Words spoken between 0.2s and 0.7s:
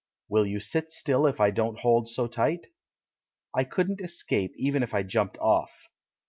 "Will you